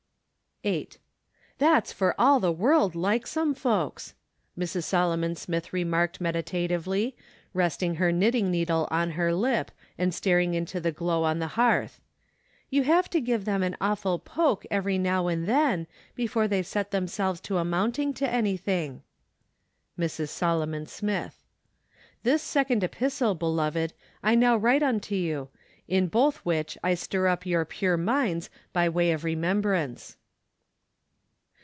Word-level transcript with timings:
100 0.63 0.75
8EPTEM 0.77 0.85
RF.R. 0.85 0.93
8." 0.93 0.97
That's 1.61 1.91
for 1.91 2.15
all 2.21 2.39
the 2.39 2.51
world 2.51 2.93
like 2.93 3.25
some 3.25 3.55
folks!" 3.55 4.13
Mrs. 4.55 4.83
Solomon 4.83 5.35
Smith 5.35 5.73
remarked 5.73 6.21
meditatively, 6.21 7.15
resting 7.55 7.95
her 7.95 8.11
knitting 8.11 8.51
needle 8.51 8.87
on 8.91 9.11
her 9.13 9.33
lip 9.33 9.71
and 9.97 10.13
staring 10.13 10.53
into 10.53 10.79
the 10.79 10.91
glow 10.91 11.23
on 11.23 11.39
the 11.39 11.47
hearth." 11.57 11.99
You 12.69 12.83
have 12.83 13.09
to 13.09 13.19
give 13.19 13.45
them 13.45 13.63
an 13.63 13.75
awful 13.81 14.19
poke, 14.19 14.63
every 14.69 14.99
now 14.99 15.25
and 15.25 15.47
then, 15.47 15.87
before 16.13 16.47
they 16.47 16.61
set 16.61 16.91
themselves 16.91 17.39
to 17.41 17.57
amounting 17.57 18.13
to 18.15 18.29
anything." 18.31 19.01
Mrs. 19.97 20.29
Solomon 20.29 20.85
Smith." 20.85 21.43
This 22.21 22.43
second 22.43 22.83
epistle, 22.83 23.33
beloved, 23.33 23.93
I 24.21 24.35
now 24.35 24.55
write 24.57 24.83
unto, 24.83 25.15
you; 25.15 25.49
in 25.87 26.05
both 26.05 26.37
which 26.45 26.77
I 26.83 26.93
stir 26.93 27.27
up 27.29 27.47
your 27.47 27.65
pure 27.65 27.97
minds 27.97 28.51
by 28.73 28.87
way 28.89 29.11
of 29.11 29.23
remembrance 29.23 30.17